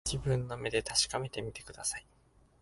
[0.03, 2.05] 自分の目で確かめてください